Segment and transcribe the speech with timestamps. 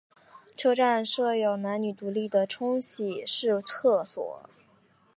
[0.57, 4.41] 车站设有男女独立的冲洗式厕所。